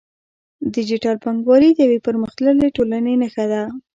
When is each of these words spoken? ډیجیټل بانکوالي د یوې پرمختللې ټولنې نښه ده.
ډیجیټل 0.73 1.15
بانکوالي 1.23 1.69
د 1.73 1.79
یوې 1.85 1.99
پرمختللې 2.07 2.67
ټولنې 2.75 3.13
نښه 3.21 3.45
ده. 3.51 3.63